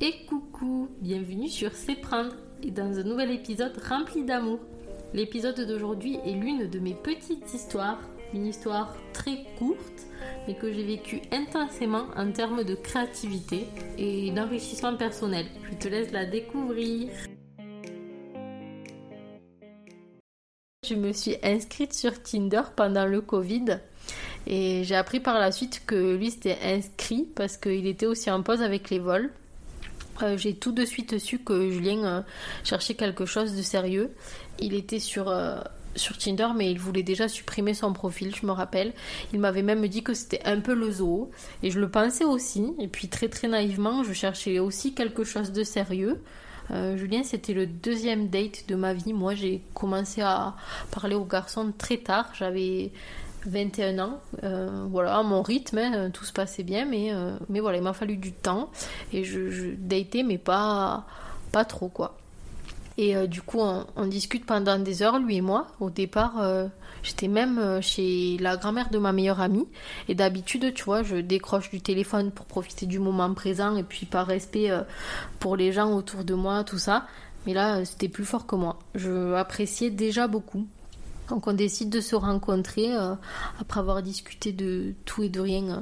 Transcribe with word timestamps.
Et 0.00 0.26
coucou, 0.26 0.88
bienvenue 1.00 1.48
sur 1.48 1.72
C'est 1.72 1.94
prendre 1.94 2.34
et 2.64 2.72
dans 2.72 2.98
un 2.98 3.04
nouvel 3.04 3.30
épisode 3.30 3.80
rempli 3.88 4.24
d'amour. 4.24 4.58
L'épisode 5.12 5.60
d'aujourd'hui 5.60 6.18
est 6.26 6.32
l'une 6.32 6.68
de 6.68 6.78
mes 6.80 6.94
petites 6.94 7.54
histoires, 7.54 8.00
une 8.34 8.46
histoire 8.46 8.92
très 9.12 9.44
courte 9.56 10.06
mais 10.48 10.54
que 10.54 10.72
j'ai 10.72 10.84
vécue 10.84 11.22
intensément 11.30 12.06
en 12.16 12.32
termes 12.32 12.64
de 12.64 12.74
créativité 12.74 13.66
et 13.96 14.32
d'enrichissement 14.32 14.96
personnel. 14.96 15.46
Je 15.70 15.76
te 15.76 15.88
laisse 15.88 16.10
la 16.10 16.26
découvrir. 16.26 17.10
Je 20.84 20.94
me 20.96 21.12
suis 21.12 21.36
inscrite 21.42 21.94
sur 21.94 22.20
Tinder 22.20 22.62
pendant 22.74 23.06
le 23.06 23.20
Covid 23.20 23.78
et 24.48 24.82
j'ai 24.82 24.96
appris 24.96 25.20
par 25.20 25.38
la 25.38 25.52
suite 25.52 25.82
que 25.86 26.16
lui 26.16 26.32
s'était 26.32 26.58
inscrit 26.62 27.28
parce 27.34 27.56
qu'il 27.56 27.86
était 27.86 28.06
aussi 28.06 28.28
en 28.30 28.42
pause 28.42 28.60
avec 28.60 28.90
les 28.90 28.98
vols. 28.98 29.30
Euh, 30.22 30.36
j'ai 30.36 30.54
tout 30.54 30.72
de 30.72 30.84
suite 30.84 31.18
su 31.18 31.38
que 31.38 31.70
Julien 31.70 32.04
euh, 32.04 32.20
cherchait 32.62 32.94
quelque 32.94 33.26
chose 33.26 33.56
de 33.56 33.62
sérieux. 33.62 34.12
Il 34.58 34.74
était 34.74 35.00
sur, 35.00 35.28
euh, 35.28 35.60
sur 35.96 36.16
Tinder, 36.18 36.48
mais 36.54 36.70
il 36.70 36.78
voulait 36.78 37.02
déjà 37.02 37.28
supprimer 37.28 37.74
son 37.74 37.92
profil, 37.92 38.34
je 38.34 38.46
me 38.46 38.52
rappelle. 38.52 38.92
Il 39.32 39.40
m'avait 39.40 39.62
même 39.62 39.86
dit 39.88 40.02
que 40.02 40.14
c'était 40.14 40.44
un 40.44 40.60
peu 40.60 40.74
le 40.74 40.90
zoo, 40.90 41.30
et 41.62 41.70
je 41.70 41.80
le 41.80 41.90
pensais 41.90 42.24
aussi. 42.24 42.74
Et 42.78 42.88
puis 42.88 43.08
très 43.08 43.28
très 43.28 43.48
naïvement, 43.48 44.04
je 44.04 44.12
cherchais 44.12 44.58
aussi 44.58 44.94
quelque 44.94 45.24
chose 45.24 45.52
de 45.52 45.64
sérieux. 45.64 46.20
Julien, 46.70 47.22
c'était 47.24 47.52
le 47.52 47.66
deuxième 47.66 48.30
date 48.30 48.64
de 48.68 48.74
ma 48.74 48.94
vie. 48.94 49.12
Moi, 49.12 49.34
j'ai 49.34 49.60
commencé 49.74 50.22
à 50.22 50.56
parler 50.90 51.14
aux 51.14 51.26
garçons 51.26 51.74
très 51.76 51.98
tard. 51.98 52.32
J'avais 52.32 52.90
21 53.46 53.98
ans. 53.98 54.20
Euh, 54.42 54.86
voilà, 54.90 55.18
à 55.18 55.22
mon 55.22 55.42
rythme, 55.42 55.78
hein, 55.78 56.10
tout 56.10 56.24
se 56.24 56.32
passait 56.32 56.62
bien, 56.62 56.84
mais, 56.84 57.12
euh, 57.12 57.36
mais 57.48 57.60
voilà, 57.60 57.78
il 57.78 57.84
m'a 57.84 57.92
fallu 57.92 58.16
du 58.16 58.32
temps. 58.32 58.70
Et 59.12 59.24
je, 59.24 59.50
je 59.50 59.68
datais, 59.76 60.22
mais 60.22 60.38
pas, 60.38 61.04
pas 61.52 61.64
trop, 61.64 61.88
quoi. 61.88 62.16
Et 62.96 63.16
euh, 63.16 63.26
du 63.26 63.42
coup, 63.42 63.58
on, 63.60 64.06
discute 64.06 64.46
pendant 64.46 64.78
des 64.78 65.02
heures, 65.02 65.18
lui 65.18 65.36
et 65.36 65.40
moi. 65.40 65.66
Au 65.80 65.90
départ, 65.90 66.34
j'étais 67.02 67.28
même 67.28 67.80
chez 67.82 68.36
la 68.38 68.56
grand-mère 68.56 68.90
de 68.90 68.98
ma 68.98 69.12
meilleure 69.12 69.40
amie. 69.40 69.66
Et 70.08 70.14
d'habitude, 70.14 70.72
tu 70.74 70.84
vois, 70.84 71.02
je 71.02 71.16
décroche 71.16 71.70
du 71.70 71.80
téléphone 71.80 72.30
pour 72.30 72.46
profiter 72.46 72.86
du 72.86 72.98
moment 72.98 73.32
présent 73.34 73.76
et 73.76 73.82
puis 73.82 74.06
par 74.06 74.26
respect 74.26 74.70
pour 75.40 75.56
les 75.56 75.72
gens 75.72 75.92
autour 75.92 76.24
de 76.24 76.34
moi, 76.34 76.62
tout 76.62 76.78
ça. 76.78 77.06
Mais 77.46 77.52
là, 77.52 77.84
c'était 77.84 78.08
plus 78.08 78.24
fort 78.24 78.46
que 78.46 78.54
moi. 78.54 78.78
Je 78.94 79.34
appréciais 79.34 79.90
déjà 79.90 80.28
beaucoup. 80.28 80.66
Donc 81.28 81.46
on 81.46 81.52
décide 81.52 81.90
de 81.90 82.00
se 82.00 82.14
rencontrer 82.14 82.94
euh, 82.94 83.14
après 83.60 83.80
avoir 83.80 84.02
discuté 84.02 84.52
de 84.52 84.94
tout 85.04 85.22
et 85.22 85.28
de 85.28 85.40
rien 85.40 85.64
euh, 85.68 85.80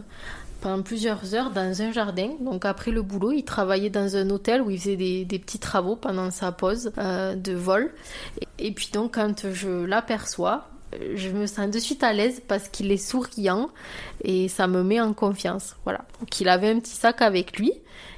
pendant 0.60 0.82
plusieurs 0.82 1.34
heures 1.34 1.50
dans 1.50 1.82
un 1.82 1.92
jardin. 1.92 2.30
Donc 2.40 2.64
après 2.64 2.90
le 2.90 3.02
boulot, 3.02 3.32
il 3.32 3.44
travaillait 3.44 3.90
dans 3.90 4.16
un 4.16 4.30
hôtel 4.30 4.62
où 4.62 4.70
il 4.70 4.78
faisait 4.78 4.96
des, 4.96 5.38
petits 5.38 5.58
travaux 5.58 5.96
pendant 5.96 6.30
sa 6.30 6.52
pause 6.52 6.92
euh, 6.98 7.34
de 7.34 7.52
vol. 7.52 7.92
Et, 8.58 8.72
puis 8.72 8.90
donc 8.92 9.14
quand 9.14 9.52
je 9.52 9.84
l'aperçois, 9.84 10.68
je 11.14 11.30
me 11.30 11.46
sens 11.46 11.70
de 11.70 11.78
suite 11.78 12.04
à 12.04 12.12
l'aise 12.12 12.42
parce 12.46 12.68
qu'il 12.68 12.92
est 12.92 12.98
souriant 12.98 13.70
et 14.22 14.48
ça 14.48 14.66
me 14.66 14.82
met 14.82 15.00
en 15.00 15.14
confiance. 15.14 15.76
Voilà. 15.84 16.04
Donc 16.20 16.40
il 16.40 16.48
avait 16.48 16.70
un 16.70 16.78
petit 16.78 16.94
sac 16.94 17.22
avec 17.22 17.58
lui 17.58 17.72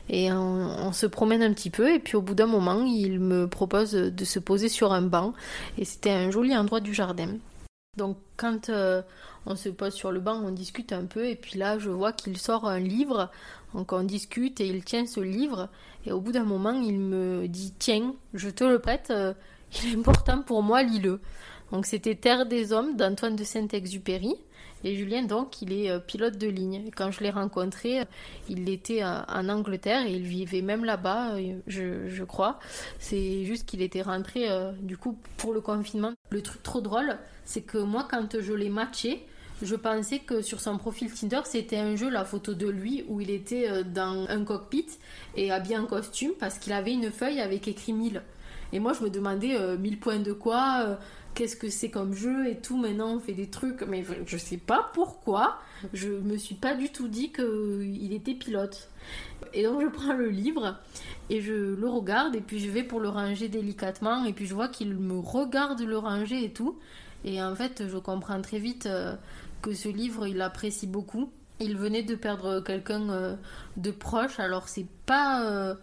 et 0.08 0.30
on, 0.32 0.92
se 0.92 1.06
promène 1.06 1.42
un 1.42 1.52
petit 1.52 1.70
peu 1.70 1.94
et 1.94 1.98
puis 1.98 2.16
au 2.16 2.22
bout 2.22 2.34
d'un 2.34 2.46
moment 2.46 2.82
il 2.84 3.20
me 3.20 3.48
propose 3.48 3.92
de 3.92 4.24
se 4.24 4.38
poser 4.38 4.68
sur 4.68 4.92
un 4.92 5.02
banc 5.02 5.32
et 5.78 5.84
c'était 5.84 6.10
un 6.10 6.30
joli 6.30 6.56
endroit 6.56 6.80
du 6.80 6.92
jardin. 6.92 7.36
Donc 7.96 8.18
quand 8.36 8.68
euh, 8.68 9.02
on 9.46 9.56
se 9.56 9.68
pose 9.68 9.94
sur 9.94 10.12
le 10.12 10.20
banc, 10.20 10.40
on 10.44 10.50
discute 10.50 10.92
un 10.92 11.04
peu 11.04 11.26
et 11.26 11.36
puis 11.36 11.58
là 11.58 11.78
je 11.78 11.90
vois 11.90 12.12
qu'il 12.12 12.36
sort 12.36 12.68
un 12.68 12.80
livre, 12.80 13.30
donc 13.72 13.92
on 13.92 14.02
discute 14.02 14.60
et 14.60 14.66
il 14.66 14.84
tient 14.84 15.06
ce 15.06 15.20
livre 15.20 15.68
et 16.04 16.12
au 16.12 16.20
bout 16.20 16.32
d'un 16.32 16.44
moment 16.44 16.72
il 16.72 16.98
me 16.98 17.46
dit 17.48 17.72
tiens 17.78 18.14
je 18.34 18.50
te 18.50 18.64
le 18.64 18.78
prête, 18.78 19.08
euh, 19.10 19.32
il 19.82 19.92
est 19.92 19.96
important 19.98 20.42
pour 20.42 20.62
moi 20.62 20.82
lis-le. 20.82 21.20
Donc 21.72 21.86
c'était 21.86 22.14
Terre 22.14 22.46
des 22.46 22.72
Hommes 22.72 22.96
d'Antoine 22.96 23.36
de 23.36 23.44
Saint-Exupéry. 23.44 24.36
Et 24.84 24.94
Julien, 24.96 25.22
donc, 25.22 25.62
il 25.62 25.72
est 25.72 25.90
euh, 25.90 25.98
pilote 25.98 26.36
de 26.36 26.46
ligne. 26.46 26.90
Quand 26.94 27.10
je 27.10 27.20
l'ai 27.20 27.30
rencontré, 27.30 28.00
euh, 28.00 28.04
il 28.50 28.68
était 28.68 29.02
euh, 29.02 29.22
en 29.28 29.48
Angleterre 29.48 30.06
et 30.06 30.12
il 30.12 30.24
vivait 30.24 30.60
même 30.60 30.84
là-bas, 30.84 31.36
je, 31.66 32.22
crois. 32.24 32.58
C'est 32.98 33.46
juste 33.46 33.66
qu'il 33.66 33.80
était 33.80 34.02
rentré, 34.02 34.48
du 34.80 34.98
coup, 34.98 35.16
pour 35.38 35.54
le 35.54 35.60
confinement. 35.60 36.12
Le 36.30 36.42
truc 36.42 36.62
trop 36.62 36.80
drôle, 36.80 37.16
c'est 37.44 37.62
que 37.62 37.78
moi, 37.78 38.06
quand 38.10 38.40
je 38.40 38.52
l'ai 38.52 38.68
matché, 38.68 39.26
je 39.62 39.74
pensais 39.74 40.18
que 40.18 40.42
sur 40.42 40.60
son 40.60 40.76
profil 40.76 41.10
Tinder, 41.12 41.40
c'était 41.44 41.78
un 41.78 41.96
jeu, 41.96 42.10
la 42.10 42.24
photo 42.24 42.54
de 42.54 42.68
lui, 42.68 43.04
où 43.08 43.20
il 43.20 43.30
était 43.30 43.84
dans 43.84 44.26
un 44.28 44.44
cockpit 44.44 44.86
et 45.36 45.50
habillé 45.50 45.78
en 45.78 45.86
costume 45.86 46.32
parce 46.38 46.58
qu'il 46.58 46.72
avait 46.72 46.92
une 46.92 47.10
feuille 47.10 47.40
avec 47.40 47.68
écrit 47.68 47.92
1000. 47.92 48.22
Et 48.72 48.80
moi, 48.80 48.92
je 48.92 49.04
me 49.04 49.10
demandais 49.10 49.56
1000 49.78 50.00
points 50.00 50.18
de 50.18 50.32
quoi 50.32 50.98
qu'est-ce 51.34 51.56
que 51.56 51.68
c'est 51.68 51.90
comme 51.90 52.14
jeu 52.14 52.48
et 52.48 52.56
tout. 52.56 52.76
Maintenant, 52.76 53.16
on 53.16 53.20
fait 53.20 53.32
des 53.32 53.48
trucs, 53.48 53.82
mais 53.82 54.04
je 54.26 54.36
sais 54.36 54.56
pas 54.56 54.90
pourquoi. 54.94 55.58
Je 55.92 56.08
me 56.08 56.36
suis 56.36 56.54
pas 56.54 56.74
du 56.74 56.90
tout 56.90 57.08
dit 57.08 57.32
qu'il 57.32 58.12
était 58.12 58.34
pilote. 58.34 58.88
Et 59.52 59.64
donc, 59.64 59.82
je 59.82 59.88
prends 59.88 60.14
le 60.14 60.28
livre 60.28 60.78
et 61.30 61.40
je 61.40 61.74
le 61.74 61.88
regarde 61.88 62.34
et 62.34 62.40
puis 62.40 62.58
je 62.58 62.70
vais 62.70 62.82
pour 62.82 63.00
le 63.00 63.08
ranger 63.08 63.48
délicatement 63.48 64.24
et 64.24 64.32
puis 64.32 64.46
je 64.46 64.54
vois 64.54 64.68
qu'il 64.68 64.94
me 64.94 65.18
regarde 65.18 65.80
le 65.80 65.98
ranger 65.98 66.44
et 66.44 66.52
tout. 66.52 66.78
Et 67.24 67.42
en 67.42 67.54
fait, 67.54 67.84
je 67.88 67.96
comprends 67.98 68.40
très 68.40 68.58
vite 68.58 68.86
euh, 68.86 69.14
que 69.62 69.72
ce 69.72 69.88
livre, 69.88 70.26
il 70.26 70.40
apprécie 70.42 70.86
beaucoup. 70.86 71.30
Il 71.60 71.76
venait 71.76 72.02
de 72.02 72.14
perdre 72.14 72.60
quelqu'un 72.60 73.08
euh, 73.10 73.36
de 73.76 73.90
proche, 73.90 74.38
alors 74.40 74.68
c'est 74.68 74.86
pas 75.06 75.44
euh, 75.50 75.74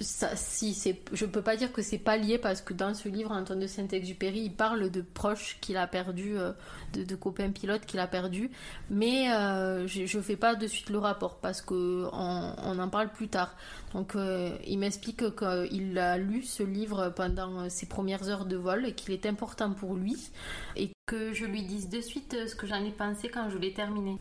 ça, 0.00 0.36
si 0.36 0.74
c'est, 0.74 1.00
je 1.12 1.24
peux 1.24 1.42
pas 1.42 1.56
dire 1.56 1.72
que 1.72 1.80
c'est 1.80 1.98
pas 1.98 2.16
lié 2.16 2.38
parce 2.38 2.60
que 2.60 2.74
dans 2.74 2.92
ce 2.92 3.08
livre, 3.08 3.32
Antoine 3.32 3.60
de 3.60 3.66
Saint-Exupéry, 3.66 4.40
il 4.40 4.52
parle 4.52 4.90
de 4.90 5.00
proches 5.00 5.58
qu'il 5.60 5.76
a 5.76 5.86
perdu, 5.86 6.36
euh, 6.38 6.52
de, 6.92 7.14
copains 7.14 7.50
pilotes 7.50 7.86
qu'il 7.86 8.00
a 8.00 8.06
perdu, 8.06 8.50
mais 8.90 9.32
euh, 9.32 9.86
je, 9.86 10.04
je 10.06 10.20
fais 10.20 10.36
pas 10.36 10.54
de 10.54 10.66
suite 10.66 10.90
le 10.90 10.98
rapport 10.98 11.36
parce 11.36 11.62
que 11.62 12.08
on, 12.12 12.78
en 12.78 12.88
parle 12.88 13.08
plus 13.10 13.28
tard. 13.28 13.54
Donc, 13.94 14.14
euh, 14.16 14.56
il 14.66 14.78
m'explique 14.78 15.22
qu'il 15.36 15.98
a 15.98 16.18
lu 16.18 16.42
ce 16.42 16.62
livre 16.62 17.12
pendant 17.16 17.68
ses 17.70 17.86
premières 17.86 18.28
heures 18.28 18.44
de 18.44 18.56
vol 18.56 18.86
et 18.86 18.92
qu'il 18.92 19.14
est 19.14 19.24
important 19.24 19.72
pour 19.72 19.94
lui 19.94 20.16
et 20.76 20.90
que 21.06 21.32
je 21.32 21.46
lui 21.46 21.62
dise 21.62 21.88
de 21.88 22.00
suite 22.00 22.36
ce 22.46 22.54
que 22.54 22.66
j'en 22.66 22.84
ai 22.84 22.90
pensé 22.90 23.28
quand 23.28 23.48
je 23.48 23.56
l'ai 23.56 23.72
terminé. 23.72 24.18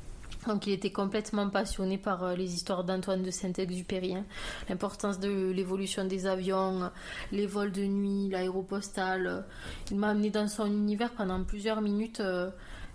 Donc 0.48 0.68
il 0.68 0.74
était 0.74 0.92
complètement 0.92 1.50
passionné 1.50 1.98
par 1.98 2.24
euh, 2.24 2.36
les 2.36 2.54
histoires 2.54 2.84
d'Antoine 2.84 3.24
de 3.24 3.32
Saint-Exupéry, 3.32 4.16
hein. 4.16 4.26
l'importance 4.70 5.20
de 5.20 5.52
l'évolution 5.52 6.06
des 6.06 6.28
avions, 6.28 6.92
les 7.32 7.48
vols 7.48 7.72
de 7.72 7.84
nuit, 7.84 8.30
l'aéropostale. 8.30 9.46
Il 9.92 9.98
m'a 9.98 10.10
amené 10.10 10.30
dans 10.30 10.48
son 10.48 10.68
univers 10.68 11.12
pendant 11.12 11.44
plusieurs 11.44 11.82
minutes 11.82 12.20
euh, 12.20 12.50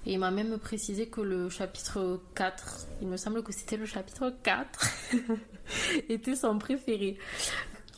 et 0.06 0.14
il 0.14 0.18
m'a 0.18 0.30
même 0.30 0.58
précisé 0.58 1.08
que 1.08 1.20
le 1.20 1.50
chapitre 1.50 2.20
4, 2.34 2.86
il 3.02 3.08
me 3.08 3.16
semble 3.16 3.42
que 3.42 3.52
c'était 3.52 3.76
le 3.76 3.84
chapitre 3.84 4.32
4, 4.42 4.86
était 6.08 6.36
son 6.36 6.58
préféré. 6.58 7.18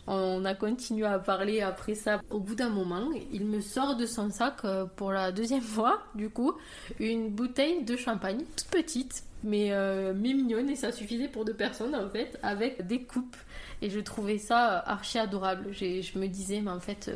On 0.07 0.45
a 0.45 0.55
continué 0.55 1.07
à 1.07 1.19
parler 1.19 1.61
après 1.61 1.95
ça. 1.95 2.21
Au 2.31 2.41
bout 2.41 2.57
d'un 2.57 2.71
moment, 2.71 3.11
il 3.33 3.45
me 3.47 3.61
sort 3.61 3.97
de 3.97 4.05
son 4.05 4.31
sac 4.31 4.65
euh, 4.65 4.85
pour 4.97 5.13
la 5.13 5.31
deuxième 5.31 5.61
fois, 5.63 6.03
du 6.15 6.29
coup, 6.29 6.55
une 6.99 7.31
bouteille 7.31 7.85
de 7.85 7.97
champagne, 7.97 8.43
toute 8.57 8.69
petite, 8.69 9.23
mais, 9.45 9.73
euh, 9.73 10.13
mignonne, 10.13 10.69
et 10.71 10.77
ça 10.77 10.91
suffisait 10.91 11.29
pour 11.29 11.45
deux 11.45 11.55
personnes 11.55 11.95
en 11.95 12.09
fait, 12.09 12.39
avec 12.43 12.87
des 12.87 13.03
coupes. 13.03 13.37
Et 13.81 13.91
je 13.91 14.01
trouvais 14.01 14.39
ça 14.39 14.79
euh, 14.79 14.83
archi 14.87 15.19
adorable. 15.19 15.73
Je 15.73 16.19
me 16.19 16.27
disais, 16.27 16.61
mais 16.61 16.71
en 16.71 16.81
fait, 16.81 17.11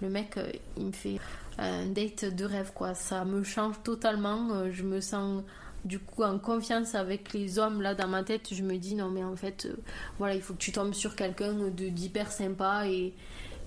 le 0.00 0.08
mec, 0.08 0.38
il 0.76 0.86
me 0.86 0.92
fait 0.92 1.18
un 1.58 1.86
date 1.86 2.24
de 2.24 2.44
rêve, 2.44 2.72
quoi. 2.72 2.94
Ça 2.94 3.24
me 3.24 3.42
change 3.42 3.82
totalement. 3.82 4.70
Je 4.70 4.84
me 4.84 5.00
sens 5.00 5.42
du 5.88 5.98
coup 5.98 6.22
en 6.22 6.38
confiance 6.38 6.94
avec 6.94 7.32
les 7.32 7.58
hommes 7.58 7.80
là 7.80 7.94
dans 7.94 8.06
ma 8.06 8.22
tête 8.22 8.48
je 8.52 8.62
me 8.62 8.76
dis 8.76 8.94
non 8.94 9.08
mais 9.10 9.24
en 9.24 9.34
fait 9.34 9.66
euh, 9.66 9.76
voilà 10.18 10.34
il 10.34 10.42
faut 10.42 10.52
que 10.52 10.58
tu 10.58 10.70
tombes 10.70 10.92
sur 10.92 11.16
quelqu'un 11.16 11.54
de 11.54 11.88
d'hyper 11.88 12.30
sympa 12.30 12.86
et 12.86 13.14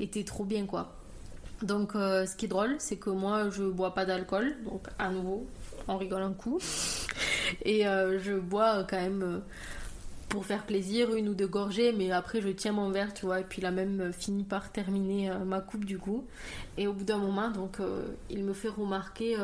t'es 0.08 0.24
trop 0.24 0.46
bien 0.46 0.66
quoi. 0.66 0.96
Donc 1.62 1.96
euh, 1.96 2.26
ce 2.26 2.36
qui 2.36 2.46
est 2.46 2.48
drôle 2.48 2.76
c'est 2.80 2.98
que 2.98 3.10
moi 3.10 3.50
je 3.50 3.64
bois 3.64 3.94
pas 3.94 4.06
d'alcool. 4.06 4.56
Donc 4.66 4.88
à 5.00 5.10
nouveau 5.10 5.48
on 5.88 5.98
rigole 5.98 6.22
un 6.22 6.34
coup. 6.34 6.60
Et 7.66 7.88
euh, 7.88 8.20
je 8.20 8.34
bois 8.34 8.86
quand 8.90 9.02
même 9.02 9.42
pour 10.32 10.46
faire 10.46 10.64
plaisir, 10.64 11.14
une 11.14 11.28
ou 11.28 11.34
deux 11.34 11.48
gorgées, 11.48 11.92
mais 11.92 12.10
après 12.12 12.40
je 12.40 12.48
tiens 12.48 12.72
mon 12.72 12.90
verre, 12.90 13.14
tu 13.14 13.26
vois, 13.26 13.42
et 13.42 13.44
puis 13.44 13.62
il 13.62 13.66
a 13.66 13.72
même 13.72 14.00
euh, 14.00 14.12
fini 14.14 14.44
par 14.46 14.72
terminer 14.72 15.30
euh, 15.30 15.40
ma 15.40 15.60
coupe 15.60 15.84
du 15.84 15.98
coup. 15.98 16.24
Et 16.78 16.88
au 16.88 16.94
bout 16.94 17.04
d'un 17.04 17.18
moment, 17.18 17.52
donc 17.52 17.82
euh, 17.82 18.04
il 18.30 18.46
me 18.46 18.54
fait 18.54 18.70
remarquer, 18.70 19.36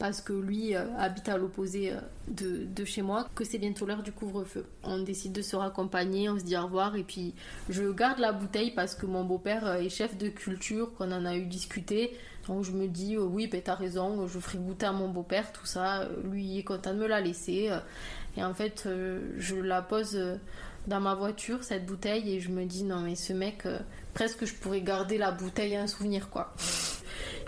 parce 0.00 0.20
que 0.20 0.32
lui 0.32 0.74
habite 0.74 1.28
à 1.28 1.38
l'opposé 1.38 1.92
de, 2.26 2.64
de, 2.64 2.84
chez 2.84 3.02
moi, 3.02 3.28
que 3.36 3.44
c'est 3.44 3.58
bientôt 3.58 3.86
l'heure 3.86 4.02
du 4.02 4.10
couvre-feu. 4.10 4.66
On 4.82 4.98
décide 4.98 5.32
de 5.32 5.42
se 5.42 5.54
raccompagner, 5.54 6.28
on 6.28 6.38
se 6.38 6.44
dit 6.44 6.56
au 6.56 6.64
revoir, 6.64 6.96
et 6.96 7.04
puis 7.04 7.34
je 7.70 7.84
garde 7.92 8.18
la 8.18 8.32
bouteille 8.32 8.72
parce 8.72 8.96
que 8.96 9.06
mon 9.06 9.24
beau-père 9.24 9.76
est 9.76 9.88
chef 9.88 10.18
de 10.18 10.28
culture, 10.28 10.92
qu'on 10.94 11.12
en 11.12 11.24
a 11.24 11.36
eu 11.36 11.46
discuté. 11.46 12.16
Donc 12.48 12.64
je 12.64 12.72
me 12.72 12.86
dis, 12.86 13.16
oui, 13.18 13.48
ben 13.48 13.60
t'as 13.62 13.74
raison, 13.74 14.26
je 14.26 14.38
ferai 14.38 14.58
goûter 14.58 14.86
à 14.86 14.92
mon 14.92 15.08
beau-père, 15.08 15.52
tout 15.52 15.66
ça. 15.66 16.08
Lui 16.24 16.44
il 16.44 16.58
est 16.60 16.64
content 16.64 16.94
de 16.94 16.98
me 16.98 17.06
la 17.06 17.20
laisser. 17.20 17.70
Et 18.36 18.44
en 18.44 18.54
fait, 18.54 18.84
euh, 18.86 19.32
je 19.38 19.56
la 19.56 19.82
pose 19.82 20.14
euh, 20.14 20.36
dans 20.86 21.00
ma 21.00 21.14
voiture 21.14 21.64
cette 21.64 21.86
bouteille 21.86 22.34
et 22.34 22.40
je 22.40 22.50
me 22.50 22.64
dis 22.64 22.84
non 22.84 23.00
mais 23.00 23.16
ce 23.16 23.32
mec 23.32 23.66
euh, 23.66 23.78
presque 24.14 24.44
je 24.44 24.54
pourrais 24.54 24.80
garder 24.80 25.18
la 25.18 25.32
bouteille 25.32 25.76
un 25.76 25.86
souvenir 25.86 26.30
quoi. 26.30 26.54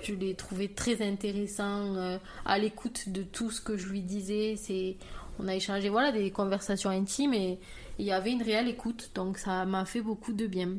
Je 0.03 0.15
l'ai 0.15 0.35
trouvé 0.35 0.69
très 0.69 1.03
intéressant 1.07 1.97
euh, 1.97 2.19
à 2.47 2.57
l'écoute 2.59 3.09
de 3.09 3.23
tout 3.23 3.51
ce 3.51 3.61
que 3.61 3.77
je 3.77 3.89
lui 3.89 4.01
disais. 4.01 4.55
C'est 4.57 4.97
on 5.41 5.49
a 5.49 5.57
échangé 5.57 5.89
voilà 5.89 6.13
des 6.13 6.31
conversations 6.31 6.91
intimes 6.91 7.35
et 7.35 7.59
il 7.99 8.07
y 8.07 8.13
avait 8.13 8.31
une 8.31 8.43
réelle 8.43 8.69
écoute 8.69 9.11
donc 9.17 9.39
ça 9.39 9.65
m'a 9.67 9.85
fait 9.85 10.01
beaucoup 10.01 10.33
de 10.33 10.47
bien. 10.47 10.77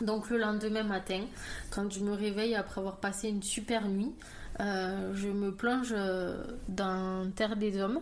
Donc 0.00 0.30
le 0.30 0.38
lendemain 0.38 0.82
matin, 0.82 1.22
quand 1.70 1.92
je 1.92 2.00
me 2.00 2.12
réveille 2.12 2.54
après 2.54 2.80
avoir 2.80 2.96
passé 2.96 3.28
une 3.28 3.42
super 3.42 3.88
nuit, 3.88 4.12
euh, 4.60 5.12
je 5.14 5.28
me 5.28 5.52
plonge 5.52 5.94
dans 6.68 7.30
Terre 7.34 7.56
des 7.56 7.80
Hommes 7.80 8.00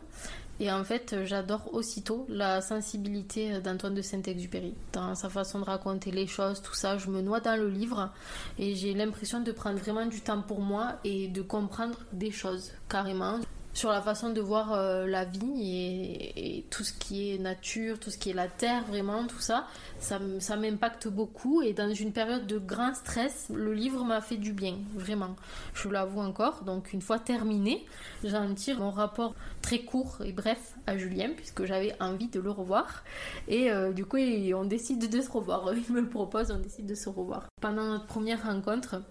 et 0.59 0.73
en 0.73 0.85
fait, 0.85 1.15
j'adore 1.25 1.75
aussitôt 1.75 2.25
la 2.31 2.63
sensibilité 2.63 3.61
d'Antoine 3.61 3.95
de 3.95 4.01
Saint-Exupéry. 4.01 4.75
Dans 4.93 5.15
sa 5.15 5.29
façon 5.29 5.61
de 5.61 5.65
raconter 5.65 6.11
les 6.11 6.27
choses, 6.27 6.63
tout 6.63 6.75
ça, 6.75 6.97
je 6.97 7.11
me 7.11 7.21
noie 7.21 7.41
dans 7.41 7.57
le 7.57 7.69
livre 7.69 8.11
et 8.59 8.75
j'ai 8.75 8.95
l'impression 8.95 9.41
de 9.41 9.53
prendre 9.53 9.79
vraiment 9.79 10.07
du 10.07 10.23
temps 10.23 10.41
pour 10.41 10.61
moi 10.61 10.95
et 11.05 11.29
de 11.29 11.43
comprendre 11.43 11.99
des 12.13 12.31
choses 12.31 12.73
carrément 12.89 13.41
sur 13.77 13.91
la 13.91 14.01
façon 14.01 14.31
de 14.31 14.41
voir 14.41 14.73
euh, 14.73 15.07
la 15.07 15.27
vie 15.27 16.33
et, 16.35 16.65
tout 16.71 16.83
ce 16.83 16.95
qui 16.95 17.35
est 17.35 17.39
nature, 17.39 17.99
tout 17.99 18.11
ce 18.11 18.17
qui 18.17 18.31
est 18.31 18.33
la 18.33 18.49
terre, 18.49 18.85
vraiment, 18.85 19.27
tout 19.27 19.39
ça, 19.39 19.67
ça, 19.99 20.19
m'impacte 20.57 21.09
beaucoup. 21.09 21.61
Et 21.61 21.75
dans 21.75 21.93
une 21.93 22.13
période 22.13 22.47
de 22.47 22.59
grand 22.59 22.95
stress, 22.95 23.49
le 23.55 23.75
livre 23.75 24.03
m'a 24.03 24.23
fait 24.23 24.39
du 24.39 24.55
bien, 24.55 24.79
vraiment. 24.95 25.37
Je 25.75 25.91
l'avoue 25.91 26.21
encore. 26.21 26.65
Donc, 26.65 26.95
une 26.95 27.03
fois 27.03 27.19
terminé, 27.19 27.85
j'en 28.25 28.55
tire 28.55 28.81
mon 28.81 28.91
rapport 28.91 29.35
très 29.61 29.81
court 29.81 30.19
et 30.25 30.33
bref 30.33 30.75
à 30.87 30.97
Julien, 30.97 31.33
puisque 31.37 31.67
j'avais 31.67 31.95
envie 32.01 32.29
de 32.29 32.41
le 32.41 32.51
revoir. 32.51 33.05
Et 33.47 33.71
euh, 33.71 33.93
du 33.93 34.07
coup, 34.07 34.17
on 34.17 34.65
décide 34.65 35.11
de 35.11 35.21
se 35.21 35.31
revoir. 35.31 35.71
Il 35.89 35.95
me 35.95 36.01
le 36.01 36.09
propose, 36.09 36.51
on 36.51 36.61
décide 36.61 36.87
de 36.87 36.95
se 36.95 37.11
revoir. 37.11 37.45
Pendant 37.61 37.85
notre 37.85 38.07
première 38.07 38.43
rencontre, 38.43 39.03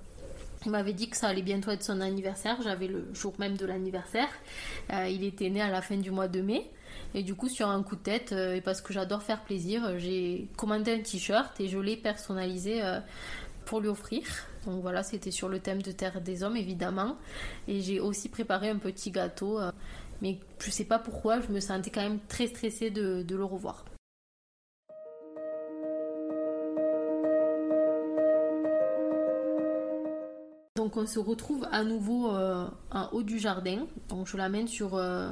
il 0.65 0.71
m'avait 0.71 0.93
dit 0.93 1.09
que 1.09 1.17
ça 1.17 1.27
allait 1.27 1.41
bientôt 1.41 1.71
être 1.71 1.83
son 1.83 2.01
anniversaire. 2.01 2.57
J'avais 2.63 2.87
le 2.87 3.07
jour 3.13 3.33
même 3.39 3.55
de 3.55 3.65
l'anniversaire. 3.65 4.29
Euh, 4.91 5.07
il 5.07 5.23
était 5.23 5.49
né 5.49 5.61
à 5.61 5.69
la 5.69 5.81
fin 5.81 5.97
du 5.97 6.11
mois 6.11 6.27
de 6.27 6.41
mai. 6.41 6.69
Et 7.13 7.23
du 7.23 7.35
coup, 7.35 7.49
sur 7.49 7.69
un 7.69 7.83
coup 7.83 7.95
de 7.95 8.01
tête, 8.01 8.31
euh, 8.31 8.55
et 8.55 8.61
parce 8.61 8.81
que 8.81 8.91
j'adore 8.91 9.21
faire 9.21 9.43
plaisir, 9.43 9.97
j'ai 9.99 10.47
commandé 10.57 10.93
un 10.93 10.99
t-shirt 11.01 11.59
et 11.59 11.67
je 11.67 11.77
l'ai 11.77 11.97
personnalisé 11.97 12.83
euh, 12.83 12.99
pour 13.65 13.79
lui 13.79 13.89
offrir. 13.89 14.23
Donc 14.65 14.81
voilà, 14.81 15.03
c'était 15.03 15.31
sur 15.31 15.49
le 15.49 15.59
thème 15.59 15.81
de 15.81 15.91
Terre 15.91 16.21
des 16.21 16.43
Hommes, 16.43 16.57
évidemment. 16.57 17.17
Et 17.67 17.81
j'ai 17.81 17.99
aussi 17.99 18.29
préparé 18.29 18.69
un 18.69 18.77
petit 18.77 19.11
gâteau. 19.11 19.59
mais 20.21 20.39
je 20.59 20.71
sais 20.71 20.85
pas 20.85 20.97
pourquoi, 20.97 21.41
je 21.41 21.49
me 21.49 21.59
sentais 21.59 21.91
quand 21.91 22.01
même 22.01 22.19
très 22.27 22.47
stressée 22.47 22.89
de 22.89 23.35
le 23.35 23.43
revoir. 23.43 23.85
On 30.97 31.05
se 31.05 31.19
retrouve 31.19 31.67
à 31.71 31.83
nouveau 31.83 32.31
euh, 32.31 32.67
en 32.91 33.09
haut 33.11 33.23
du 33.23 33.39
jardin. 33.39 33.87
Donc 34.09 34.27
je 34.27 34.37
l'amène 34.37 34.67
sur, 34.67 34.95
euh, 34.95 35.31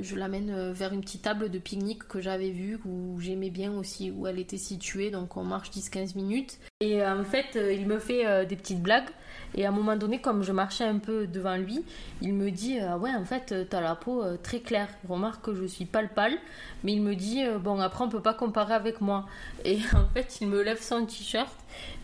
je 0.00 0.16
l'amène 0.16 0.50
euh, 0.50 0.72
vers 0.72 0.92
une 0.92 1.00
petite 1.00 1.22
table 1.22 1.50
de 1.50 1.58
pique-nique 1.58 2.06
que 2.08 2.20
j'avais 2.20 2.50
vue 2.50 2.78
où 2.84 3.20
j'aimais 3.20 3.50
bien 3.50 3.72
aussi 3.72 4.10
où 4.10 4.26
elle 4.26 4.38
était 4.38 4.58
située. 4.58 5.10
Donc 5.10 5.36
on 5.36 5.44
marche 5.44 5.70
10-15 5.70 6.16
minutes. 6.16 6.58
Et 6.80 7.04
en 7.04 7.24
fait, 7.24 7.56
il 7.56 7.86
me 7.86 7.98
fait 7.98 8.46
des 8.46 8.56
petites 8.56 8.82
blagues. 8.82 9.10
Et 9.54 9.64
à 9.64 9.68
un 9.68 9.72
moment 9.72 9.96
donné, 9.96 10.20
comme 10.20 10.42
je 10.42 10.52
marchais 10.52 10.84
un 10.84 10.98
peu 10.98 11.26
devant 11.26 11.56
lui, 11.56 11.84
il 12.22 12.34
me 12.34 12.50
dit 12.50 12.78
ah 12.80 12.98
Ouais, 12.98 13.14
en 13.14 13.24
fait, 13.24 13.68
t'as 13.68 13.80
la 13.80 13.94
peau 13.94 14.24
très 14.42 14.60
claire. 14.60 14.88
Remarque 15.08 15.44
que 15.44 15.54
je 15.54 15.64
suis 15.64 15.84
pâle 15.84 16.12
pâle, 16.14 16.38
mais 16.84 16.92
il 16.92 17.02
me 17.02 17.14
dit 17.14 17.42
Bon, 17.60 17.80
après, 17.80 18.04
on 18.04 18.08
peut 18.08 18.22
pas 18.22 18.34
comparer 18.34 18.74
avec 18.74 19.00
moi. 19.00 19.26
Et 19.64 19.78
en 19.94 20.06
fait, 20.14 20.40
il 20.40 20.48
me 20.48 20.62
lève 20.62 20.80
son 20.80 21.06
t-shirt 21.06 21.50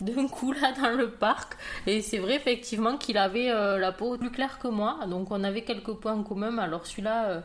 d'un 0.01 0.27
coup 0.27 0.51
là 0.51 0.71
dans 0.73 0.95
le 0.95 1.09
parc. 1.09 1.57
Et 1.85 2.01
c'est 2.01 2.19
vrai, 2.19 2.35
effectivement, 2.35 2.97
qu'il 2.97 3.17
avait 3.17 3.51
euh, 3.51 3.77
la 3.77 3.91
peau 3.91 4.17
plus 4.17 4.31
claire 4.31 4.59
que 4.59 4.67
moi. 4.67 4.99
Donc, 5.07 5.31
on 5.31 5.43
avait 5.43 5.63
quelques 5.63 5.93
points 5.93 6.13
en 6.13 6.23
commun. 6.23 6.57
Alors, 6.57 6.85
celui-là, 6.85 7.25
euh, 7.25 7.39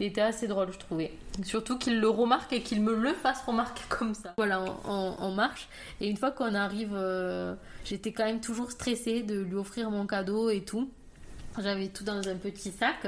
il 0.00 0.06
était 0.06 0.20
assez 0.20 0.46
drôle, 0.46 0.72
je 0.72 0.78
trouvais. 0.78 1.12
Surtout 1.42 1.78
qu'il 1.78 2.00
le 2.00 2.08
remarque 2.08 2.52
et 2.52 2.62
qu'il 2.62 2.82
me 2.82 2.94
le 2.94 3.12
fasse 3.12 3.42
remarquer 3.46 3.82
comme 3.88 4.14
ça. 4.14 4.34
Voilà, 4.36 4.62
on, 4.86 5.30
marche. 5.32 5.68
Et 6.00 6.08
une 6.08 6.16
fois 6.16 6.30
qu'on 6.30 6.54
arrive, 6.54 6.94
euh, 6.94 7.54
j'étais 7.84 8.12
quand 8.12 8.24
même 8.24 8.40
toujours 8.40 8.70
stressée 8.70 9.22
de 9.22 9.42
lui 9.46 9.56
offrir 9.56 9.90
mon 9.90 10.06
cadeau 10.06 10.50
et 10.50 10.62
tout. 10.62 10.90
J'avais 11.58 11.88
tout 11.88 12.04
dans 12.04 12.26
un 12.28 12.36
petit 12.36 12.70
sac. 12.70 13.06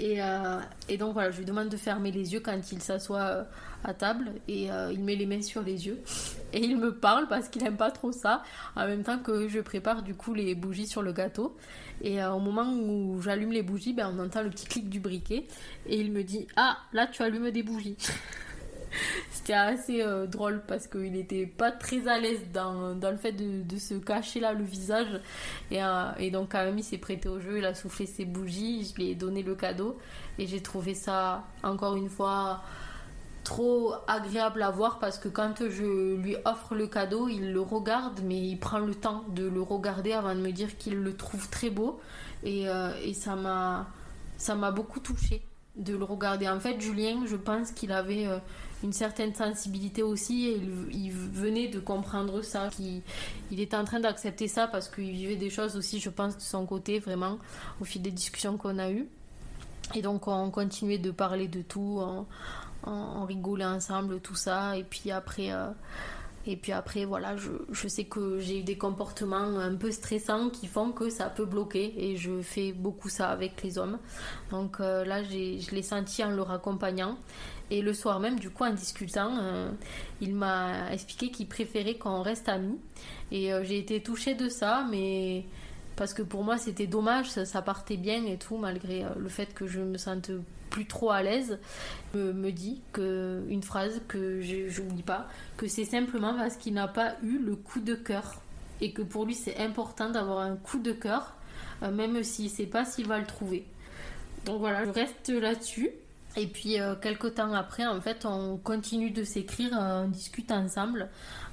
Et, 0.00 0.22
euh, 0.22 0.60
donc 0.98 1.14
voilà, 1.14 1.30
je 1.30 1.38
lui 1.38 1.44
demande 1.44 1.68
de 1.68 1.76
fermer 1.76 2.12
les 2.12 2.32
yeux 2.32 2.40
quand 2.40 2.60
il 2.70 2.80
s'assoit 2.80 3.20
euh, 3.20 3.44
à 3.82 3.94
table. 3.94 4.32
Et 4.46 4.70
euh, 4.70 4.92
il 4.92 5.02
met 5.02 5.16
les 5.16 5.26
mains 5.26 5.42
sur 5.42 5.62
les 5.62 5.86
yeux. 5.86 6.00
Et 6.52 6.64
il 6.64 6.76
me 6.76 6.94
parle 6.94 7.28
parce 7.28 7.48
qu'il 7.48 7.64
aime 7.66 7.76
pas 7.76 7.90
trop 7.90 8.12
ça. 8.12 8.42
En 8.76 8.86
même 8.86 9.02
temps 9.02 9.18
que 9.18 9.48
je 9.48 9.60
prépare 9.60 10.02
du 10.02 10.14
coup 10.14 10.34
les 10.34 10.54
bougies 10.54 10.86
sur 10.86 11.02
le 11.02 11.12
gâteau. 11.12 11.56
Et 12.00 12.24
au 12.24 12.38
moment 12.38 12.72
où 12.72 13.20
j'allume 13.20 13.52
les 13.52 13.62
bougies 13.62 13.92
ben, 13.92 14.14
on 14.16 14.24
entend 14.24 14.42
le 14.42 14.50
petit 14.50 14.66
clic 14.66 14.88
du 14.88 15.00
briquet. 15.00 15.46
Et 15.86 15.98
il 16.00 16.12
me 16.12 16.22
dit 16.22 16.46
ah 16.56 16.78
là 16.92 17.06
tu 17.06 17.22
allumes 17.22 17.50
des 17.50 17.62
bougies 17.62 17.96
C'était 19.30 19.54
assez 19.54 20.02
euh, 20.02 20.26
drôle 20.26 20.62
parce 20.66 20.86
qu'il 20.86 21.12
n'était 21.12 21.46
pas 21.46 21.70
très 21.70 22.08
à 22.08 22.18
l'aise 22.18 22.40
dans, 22.52 22.94
dans, 22.94 23.10
le 23.10 23.16
fait 23.16 23.32
de, 23.32 23.62
de, 23.62 23.76
se 23.78 23.94
cacher 23.94 24.40
là 24.40 24.52
le 24.52 24.64
visage. 24.64 25.20
Et, 25.70 25.82
euh, 25.82 26.10
et, 26.18 26.30
donc, 26.30 26.52
quand 26.52 26.64
même, 26.64 26.78
il 26.78 26.84
s'est 26.84 26.98
prêté 26.98 27.28
au 27.28 27.40
jeu, 27.40 27.58
il 27.58 27.64
a 27.64 27.74
soufflé 27.74 28.06
ses 28.06 28.24
bougies, 28.24 28.84
je 28.84 28.94
lui 28.94 29.10
ai 29.10 29.14
donné 29.14 29.42
le 29.42 29.54
cadeau. 29.54 29.98
Et 30.38 30.46
j'ai 30.46 30.60
trouvé 30.60 30.94
ça, 30.94 31.44
encore 31.62 31.96
une 31.96 32.08
fois, 32.08 32.62
trop 33.44 33.94
agréable 34.06 34.62
à 34.62 34.70
voir 34.70 34.98
parce 34.98 35.18
que 35.18 35.28
quand 35.28 35.54
je 35.68 36.16
lui 36.16 36.36
offre 36.44 36.74
le 36.74 36.86
cadeau, 36.86 37.28
il 37.28 37.52
le 37.52 37.60
regarde, 37.60 38.20
mais 38.24 38.38
il 38.38 38.58
prend 38.58 38.78
le 38.78 38.94
temps 38.94 39.24
de 39.28 39.48
le 39.48 39.62
regarder 39.62 40.12
avant 40.12 40.34
de 40.34 40.40
me 40.40 40.52
dire 40.52 40.76
qu'il 40.76 40.96
le 40.96 41.16
trouve 41.16 41.48
très 41.48 41.70
beau. 41.70 41.98
Et, 42.44 42.68
euh, 42.68 42.90
et 43.02 43.14
ça 43.14 43.36
m'a 43.36 43.88
ça 44.36 44.54
m'a 44.54 44.70
beaucoup 44.70 45.00
touchée 45.00 45.42
de 45.76 45.96
le 45.96 46.04
regarder. 46.04 46.48
En 46.48 46.60
fait, 46.60 46.80
Julien, 46.80 47.24
je 47.26 47.36
pense 47.36 47.72
qu'il 47.72 47.90
avait 47.90 48.26
une 48.82 48.92
certaine 48.92 49.34
sensibilité 49.34 50.02
aussi 50.02 50.46
et 50.48 50.60
il, 50.92 51.12
venait 51.12 51.68
de 51.68 51.80
comprendre 51.80 52.42
ça. 52.42 52.68
qu'il 52.68 53.02
il 53.50 53.60
était 53.60 53.76
en 53.76 53.84
train 53.84 54.00
d'accepter 54.00 54.48
ça 54.48 54.68
parce 54.68 54.88
qu'il 54.88 55.10
vivait 55.10 55.36
des 55.36 55.50
choses 55.50 55.76
aussi, 55.76 56.00
je 56.00 56.10
pense, 56.10 56.36
de 56.36 56.42
son 56.42 56.64
côté, 56.66 56.98
vraiment, 56.98 57.38
au 57.80 57.84
fil 57.84 58.02
des 58.02 58.10
discussions 58.10 58.56
qu'on 58.56 58.78
a 58.78 58.90
eues. 58.90 59.08
Et 59.94 60.02
donc, 60.02 60.28
on 60.28 60.50
continuait 60.50 60.98
de 60.98 61.10
parler 61.10 61.48
de 61.48 61.62
tout, 61.62 62.00
on, 62.84 63.24
rigolait 63.24 63.64
ensemble, 63.64 64.20
tout 64.20 64.36
ça. 64.36 64.76
Et 64.76 64.84
puis 64.84 65.10
après. 65.10 65.52
Euh, 65.52 65.70
et 66.50 66.56
puis 66.56 66.72
après, 66.72 67.04
voilà, 67.04 67.36
je, 67.36 67.50
je 67.70 67.88
sais 67.88 68.04
que 68.04 68.38
j'ai 68.38 68.60
eu 68.60 68.62
des 68.62 68.78
comportements 68.78 69.36
un 69.36 69.74
peu 69.74 69.90
stressants 69.90 70.48
qui 70.48 70.66
font 70.66 70.92
que 70.92 71.10
ça 71.10 71.26
peut 71.26 71.44
bloquer 71.44 71.92
et 71.98 72.16
je 72.16 72.40
fais 72.40 72.72
beaucoup 72.72 73.10
ça 73.10 73.28
avec 73.28 73.62
les 73.62 73.76
hommes. 73.76 73.98
Donc 74.50 74.80
euh, 74.80 75.04
là, 75.04 75.22
je 75.22 75.74
l'ai 75.74 75.82
senti 75.82 76.24
en 76.24 76.30
leur 76.30 76.50
accompagnant. 76.50 77.18
Et 77.70 77.82
le 77.82 77.92
soir 77.92 78.18
même, 78.18 78.38
du 78.38 78.48
coup, 78.48 78.64
en 78.64 78.72
discutant, 78.72 79.36
euh, 79.42 79.70
il 80.22 80.34
m'a 80.34 80.90
expliqué 80.90 81.30
qu'il 81.30 81.48
préférait 81.48 81.96
qu'on 81.96 82.22
reste 82.22 82.48
amis. 82.48 82.78
Et 83.30 83.52
euh, 83.52 83.62
j'ai 83.62 83.78
été 83.78 84.02
touchée 84.02 84.34
de 84.34 84.48
ça, 84.48 84.86
mais 84.90 85.44
parce 85.98 86.14
que 86.14 86.22
pour 86.22 86.44
moi, 86.44 86.56
c'était 86.56 86.86
dommage, 86.86 87.28
ça, 87.28 87.60
partait 87.62 87.98
bien 87.98 88.24
et 88.24 88.38
tout, 88.38 88.56
malgré 88.56 89.04
le 89.18 89.28
fait 89.28 89.52
que 89.52 89.66
je 89.66 89.80
me 89.80 89.98
sente 89.98 90.30
plus 90.70 90.86
trop 90.86 91.10
à 91.10 91.22
l'aise, 91.22 91.58
me, 92.14 92.32
me 92.32 92.52
dit 92.52 92.80
que 92.92 93.44
une 93.48 93.62
phrase 93.62 94.00
que 94.08 94.40
je 94.40 94.80
n'oublie 94.80 95.02
pas, 95.02 95.26
que 95.56 95.66
c'est 95.66 95.84
simplement 95.84 96.34
parce 96.34 96.56
qu'il 96.56 96.74
n'a 96.74 96.88
pas 96.88 97.16
eu 97.22 97.38
le 97.38 97.56
coup 97.56 97.80
de 97.80 97.94
cœur 97.94 98.40
et 98.80 98.92
que 98.92 99.02
pour 99.02 99.24
lui 99.24 99.34
c'est 99.34 99.58
important 99.58 100.10
d'avoir 100.10 100.38
un 100.38 100.56
coup 100.56 100.78
de 100.78 100.92
cœur, 100.92 101.34
euh, 101.82 101.90
même 101.90 102.22
s'il 102.22 102.46
ne 102.46 102.50
sait 102.50 102.66
pas 102.66 102.84
s'il 102.84 103.06
va 103.06 103.18
le 103.18 103.26
trouver. 103.26 103.66
Donc 104.44 104.60
voilà, 104.60 104.84
je 104.84 104.90
reste 104.90 105.28
là-dessus. 105.28 105.90
Et 106.36 106.46
puis 106.46 106.80
euh, 106.80 106.94
quelques 106.94 107.34
temps 107.34 107.52
après, 107.52 107.86
en 107.86 108.00
fait, 108.00 108.24
on 108.24 108.58
continue 108.58 109.10
de 109.10 109.24
s'écrire, 109.24 109.76
euh, 109.78 110.04
on 110.04 110.08
discute 110.08 110.52
ensemble. 110.52 111.08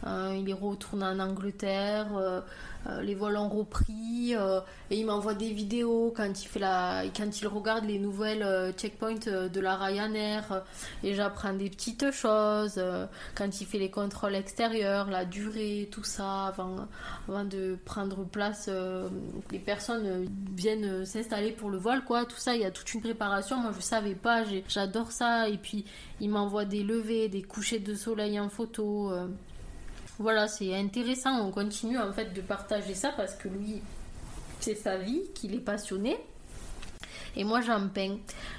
il 0.06 0.48
est 0.48 0.54
retourné 0.54 1.06
en 1.06 1.20
Angleterre, 1.20 2.08
euh, 2.88 3.02
les 3.02 3.16
vols 3.16 3.38
ont 3.38 3.50
repris 3.50 4.36
euh, 4.36 4.60
et 4.92 5.00
il 5.00 5.06
m'envoie 5.06 5.34
des 5.34 5.52
vidéos 5.52 6.14
quand 6.16 6.44
il 6.44 6.48
fait 6.48 6.60
la 6.60 7.04
quand 7.16 7.42
il 7.42 7.48
regarde 7.48 7.86
les 7.86 7.98
nouvelles 7.98 8.44
euh, 8.44 8.72
checkpoints 8.74 9.16
de 9.26 9.60
la 9.60 9.76
Ryanair 9.76 10.64
et 11.04 11.16
j'apprends 11.16 11.54
des 11.54 11.70
petites 11.70 12.12
choses 12.12 12.82
quand 13.34 13.62
il 13.62 13.66
fait 13.66 13.80
les 13.80 13.90
contrôles 13.90 14.36
extérieurs 14.36 15.10
la 15.10 15.26
durée 15.26 15.90
tout 15.92 16.04
ça 16.04 16.48
avant 16.48 16.88
avant 17.28 17.44
de 17.44 17.78
prendre 17.86 18.24
place 18.24 18.70
les 19.52 19.60
personnes 19.60 20.28
viennent 20.56 21.06
s'installer 21.06 21.52
pour 21.52 21.70
le 21.70 21.78
vol 21.78 22.04
quoi. 22.04 22.26
Tout 22.26 22.38
ça 22.38 22.56
il 22.56 22.62
y 22.62 22.66
a 22.66 22.72
toute 22.72 22.94
une 22.94 23.02
préparation. 23.02 23.58
Moi 23.58 23.72
je 23.76 23.82
savais 23.82 24.16
pas 24.16 24.44
j'adore 24.68 25.12
ça. 25.12 25.50
Et 25.50 25.58
puis 25.58 25.86
il 26.20 26.30
m'envoie 26.30 26.66
des 26.66 26.84
levées 26.84 27.30
des 27.30 27.42
couchers 27.42 27.80
de 27.80 27.94
soleil 27.96 28.40
en 28.40 28.50
photo 28.50 29.12
voilà, 30.20 30.48
c'est 30.48 30.74
intéressant. 30.76 31.46
On 31.46 31.52
continue 31.52 31.98
en 31.98 32.12
fait 32.14 32.34
de 32.34 32.42
partager 32.42 32.94
ça 32.94 33.12
parce 33.16 33.36
que 33.36 33.48
lui, 33.50 33.82
c'est 34.60 34.76
sa 34.76 34.98
vie, 34.98 35.22
qu'il 35.34 35.54
est 35.54 35.60
passionné. 35.60 36.18
Et 37.36 37.44
moi, 37.44 37.62
j'en 37.62 37.88
peins. 37.90 38.18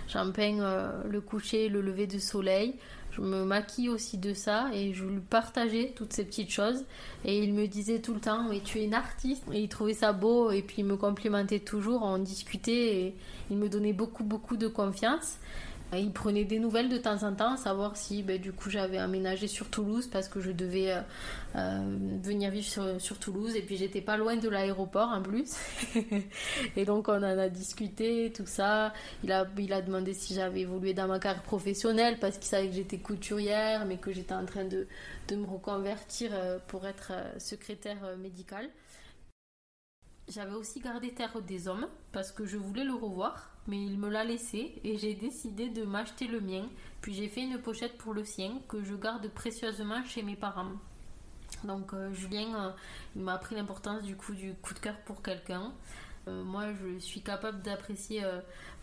J'en 0.08 0.32
peins 0.32 0.60
euh, 0.60 1.02
le 1.08 1.20
coucher, 1.20 1.68
le 1.68 1.80
lever 1.80 2.06
de 2.06 2.18
soleil. 2.18 2.74
je 3.10 3.22
me 3.22 3.44
maquille 3.44 3.88
aussi 3.88 4.18
de 4.18 4.34
ça 4.34 4.68
et 4.74 4.92
je 4.92 5.04
lui 5.04 5.20
partageais 5.20 5.94
toutes 5.96 6.12
ces 6.12 6.24
petites 6.24 6.50
choses. 6.50 6.84
Et 7.24 7.42
il 7.42 7.54
me 7.54 7.66
disait 7.66 8.00
tout 8.00 8.12
le 8.12 8.20
temps, 8.20 8.42
mais 8.50 8.60
tu 8.60 8.78
es 8.78 8.84
une 8.84 8.94
artiste. 8.94 9.44
Et 9.50 9.62
il 9.62 9.68
trouvait 9.70 9.94
ça 9.94 10.12
beau 10.12 10.50
et 10.50 10.60
puis 10.60 10.76
il 10.80 10.84
me 10.84 10.98
complimentait 10.98 11.60
toujours, 11.60 12.02
on 12.02 12.18
discutait 12.18 12.96
et 12.96 13.16
il 13.50 13.56
me 13.56 13.70
donnait 13.70 13.94
beaucoup, 13.94 14.24
beaucoup 14.24 14.58
de 14.58 14.68
confiance. 14.68 15.38
Il 15.92 16.12
prenait 16.12 16.44
des 16.44 16.58
nouvelles 16.58 16.88
de 16.88 16.98
temps 16.98 17.22
en 17.22 17.32
temps, 17.32 17.56
savoir 17.56 17.96
si 17.96 18.22
ben, 18.24 18.40
du 18.40 18.52
coup 18.52 18.70
j'avais 18.70 18.98
aménagé 18.98 19.46
sur 19.46 19.70
Toulouse 19.70 20.08
parce 20.08 20.28
que 20.28 20.40
je 20.40 20.50
devais 20.50 20.92
euh, 20.92 21.00
euh, 21.54 21.96
venir 22.22 22.50
vivre 22.50 22.98
sur, 22.98 23.18
Toulouse 23.18 23.54
et 23.54 23.62
puis 23.62 23.76
j'étais 23.76 24.00
pas 24.00 24.16
loin 24.16 24.36
de 24.36 24.48
l'aéroport 24.48 25.10
en 25.10 25.22
plus. 25.22 25.54
et 26.76 26.84
donc 26.84 27.08
on 27.08 27.18
en 27.18 27.22
a 27.22 27.48
discuté, 27.48 28.32
tout 28.34 28.46
ça. 28.46 28.92
Il 29.22 29.30
a, 29.30 29.46
il 29.58 29.72
a 29.72 29.80
demandé 29.80 30.12
si 30.12 30.34
j'avais 30.34 30.62
évolué 30.62 30.92
dans 30.92 31.06
ma 31.06 31.20
carrière 31.20 31.44
professionnelle 31.44 32.18
parce 32.20 32.36
qu'il 32.36 32.48
savait 32.48 32.68
que 32.68 32.74
j'étais 32.74 32.98
couturière 32.98 33.86
mais 33.86 33.98
que 33.98 34.12
j'étais 34.12 34.34
en 34.34 34.44
train 34.44 34.64
de, 34.64 34.88
de 35.28 35.36
me 35.36 35.46
reconvertir 35.46 36.30
euh, 36.34 36.58
pour 36.66 36.84
être 36.86 37.12
secrétaire 37.38 38.16
médicale. 38.18 38.68
J'avais 40.28 40.54
aussi 40.56 40.80
gardé 40.80 41.10
Terre 41.12 41.40
des 41.42 41.68
Hommes 41.68 41.86
parce 42.10 42.32
que 42.32 42.44
je 42.44 42.56
voulais 42.56 42.82
le 42.82 42.94
revoir, 42.94 43.55
mais 43.68 43.82
il 43.82 43.98
me 43.98 44.08
l'a 44.08 44.24
laissé 44.24 44.80
et 44.84 44.96
j'ai 44.96 45.14
décidé 45.14 45.68
de 45.68 45.84
m'acheter 45.84 46.26
le 46.26 46.40
mien. 46.40 46.68
Puis 47.00 47.14
j'ai 47.14 47.28
fait 47.28 47.42
une 47.42 47.58
pochette 47.58 47.98
pour 47.98 48.14
le 48.14 48.24
sien 48.24 48.60
que 48.68 48.82
je 48.82 48.94
garde 48.94 49.28
précieusement 49.28 50.04
chez 50.04 50.22
mes 50.22 50.36
parents. 50.36 50.72
Donc 51.64 51.92
euh, 51.92 52.12
Julien, 52.12 52.54
euh, 52.54 52.70
il 53.14 53.22
m'a 53.22 53.34
appris 53.34 53.54
l'importance 53.54 54.02
du 54.02 54.16
coup 54.16 54.34
du 54.34 54.54
coup 54.54 54.74
de 54.74 54.78
cœur 54.78 54.96
pour 55.04 55.22
quelqu'un. 55.22 55.72
Euh, 56.28 56.42
moi, 56.42 56.66
je 56.72 56.98
suis 56.98 57.22
capable 57.22 57.62
d'apprécier 57.62 58.24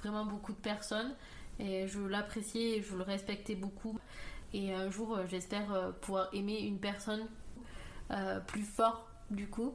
vraiment 0.02 0.25
beaucoup 0.25 0.54
de 0.54 0.58
personnes 0.58 1.13
et 1.60 1.88
je 1.88 2.00
l'appréciais 2.00 2.78
et 2.78 2.82
je 2.82 2.96
le 2.96 3.04
respectais 3.04 3.56
beaucoup. 3.56 4.00
Et 4.54 4.74
un 4.74 4.90
jour, 4.90 5.20
j'espère 5.28 5.94
pouvoir 6.02 6.30
aimer 6.34 6.60
une 6.60 6.80
personne 6.80 7.28
plus 8.48 8.63
fort 8.63 9.10
du 9.32 9.48
coup 9.48 9.74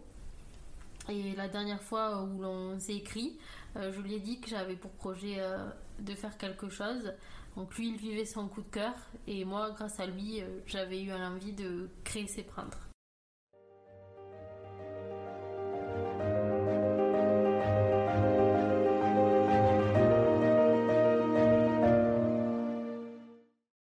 et 1.08 1.34
la 1.34 1.48
dernière 1.48 1.82
fois 1.82 2.22
où 2.22 2.42
l'on 2.42 2.78
s'est 2.78 2.96
écrit, 2.96 3.38
euh, 3.76 3.92
je 3.92 4.00
lui 4.00 4.14
ai 4.14 4.20
dit 4.20 4.40
que 4.40 4.48
j'avais 4.48 4.76
pour 4.76 4.90
projet 4.92 5.36
euh, 5.38 5.68
de 6.00 6.14
faire 6.14 6.36
quelque 6.36 6.68
chose. 6.68 7.12
Donc 7.56 7.76
lui, 7.76 7.88
il 7.88 7.96
vivait 7.96 8.24
son 8.24 8.48
coup 8.48 8.62
de 8.62 8.70
cœur 8.70 8.94
et 9.26 9.44
moi, 9.44 9.70
grâce 9.70 9.98
à 10.00 10.06
lui, 10.06 10.40
euh, 10.40 10.60
j'avais 10.66 11.02
eu 11.02 11.08
l'envie 11.08 11.52
de 11.52 11.88
créer 12.04 12.26
ses 12.26 12.42
prendre. 12.42 12.87